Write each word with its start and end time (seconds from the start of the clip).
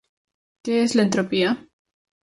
Què 0.69 0.79
és 0.85 0.97
l'entropia? 1.01 1.55